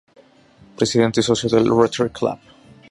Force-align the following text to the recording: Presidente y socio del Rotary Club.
Presidente 0.77 1.19
y 1.19 1.23
socio 1.23 1.47
del 1.47 1.67
Rotary 1.67 2.09
Club. 2.09 2.39